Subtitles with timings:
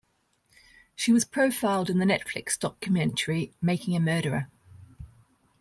[0.95, 4.49] She was profiled in the Netflix documentary "Making a Murderer".